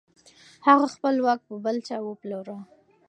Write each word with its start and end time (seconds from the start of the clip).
هغه 0.67 0.85
خپل 0.95 1.15
واک 1.25 1.39
په 1.47 1.55
بل 1.65 1.75
چا 1.87 1.97
وپلوره. 2.03 2.55